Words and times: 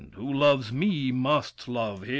Who 0.13 0.33
loves 0.33 0.71
me 0.71 1.11
must 1.11 1.67
Love 1.67 2.01
him! 2.01 2.09